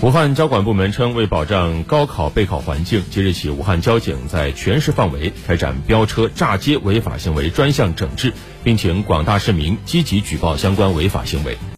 [0.00, 8.32] 武汉交管部门称为保障高考备考环境即日起武汉交警在全市范围开展飙车炸街违法行为专项整治
[8.64, 11.56] 并请广大市民积极举报相关违法行为。